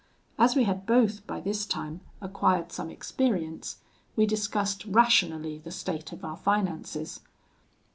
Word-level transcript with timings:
As 0.39 0.55
we 0.55 0.63
had 0.63 0.87
both, 0.87 1.27
by 1.27 1.39
this 1.39 1.63
time, 1.67 2.01
acquired 2.21 2.71
some 2.71 2.89
experience, 2.89 3.77
we 4.15 4.25
discussed 4.25 4.83
rationally 4.85 5.59
the 5.59 5.69
state 5.69 6.11
of 6.11 6.25
our 6.25 6.37
finances. 6.37 7.19